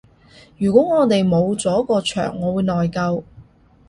[0.57, 3.21] 如果我哋冇咗個場我會內疚